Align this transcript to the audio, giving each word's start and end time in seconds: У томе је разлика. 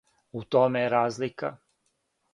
У 0.39 0.41
томе 0.55 0.81
је 0.83 0.89
разлика. 0.95 1.55